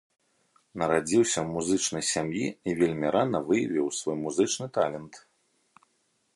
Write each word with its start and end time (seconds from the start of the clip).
Нарадзіўся 0.81 1.31
ў 1.41 1.47
музычнай 1.57 2.03
сям'і 2.13 2.41
і 2.71 2.75
вельмі 2.81 3.07
рана 3.19 3.43
выявіў 3.53 3.87
свой 4.01 4.15
музычны 4.25 4.67
талент. 4.79 5.13